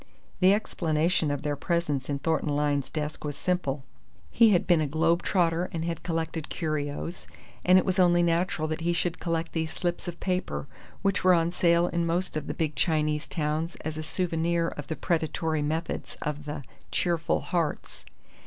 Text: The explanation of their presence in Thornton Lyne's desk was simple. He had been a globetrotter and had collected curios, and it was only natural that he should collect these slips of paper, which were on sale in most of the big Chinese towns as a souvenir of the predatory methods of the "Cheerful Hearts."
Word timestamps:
The 0.39 0.51
explanation 0.51 1.29
of 1.29 1.43
their 1.43 1.55
presence 1.55 2.09
in 2.09 2.17
Thornton 2.17 2.55
Lyne's 2.55 2.89
desk 2.89 3.23
was 3.23 3.37
simple. 3.37 3.83
He 4.31 4.49
had 4.49 4.65
been 4.65 4.81
a 4.81 4.87
globetrotter 4.87 5.69
and 5.71 5.85
had 5.85 6.01
collected 6.01 6.49
curios, 6.49 7.27
and 7.63 7.77
it 7.77 7.85
was 7.85 7.99
only 7.99 8.23
natural 8.23 8.67
that 8.69 8.81
he 8.81 8.93
should 8.93 9.19
collect 9.19 9.51
these 9.51 9.69
slips 9.69 10.07
of 10.07 10.19
paper, 10.19 10.65
which 11.03 11.23
were 11.23 11.35
on 11.35 11.51
sale 11.51 11.85
in 11.85 12.07
most 12.07 12.35
of 12.35 12.47
the 12.47 12.55
big 12.55 12.73
Chinese 12.73 13.27
towns 13.27 13.75
as 13.81 13.95
a 13.95 14.01
souvenir 14.01 14.69
of 14.69 14.87
the 14.87 14.95
predatory 14.95 15.61
methods 15.61 16.17
of 16.23 16.45
the 16.45 16.63
"Cheerful 16.89 17.41
Hearts." 17.41 18.05